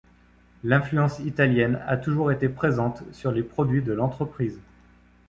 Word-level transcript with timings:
L’influence 0.63 1.19
italienne 1.19 1.79
a 1.85 1.95
toujours 1.95 2.31
été 2.31 2.49
présente 2.49 3.03
sur 3.11 3.31
les 3.31 3.43
produits 3.43 3.83
de 3.83 3.93
l’entreprise. 3.93 4.59